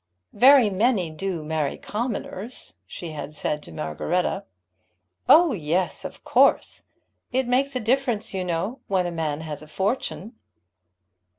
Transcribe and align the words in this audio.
"Very 0.33 0.71
many 0.71 1.11
do 1.11 1.43
marry 1.43 1.77
commoners," 1.77 2.73
she 2.87 3.11
had 3.11 3.35
said 3.35 3.61
to 3.61 3.71
Margaretta. 3.71 4.45
"Oh, 5.29 5.51
yes, 5.53 6.03
of 6.05 6.23
course. 6.23 6.87
It 7.31 7.47
makes 7.47 7.75
a 7.75 7.79
difference, 7.79 8.33
you 8.33 8.43
know, 8.43 8.79
when 8.87 9.05
a 9.05 9.11
man 9.11 9.41
has 9.41 9.61
a 9.61 9.67
fortune." 9.67 10.33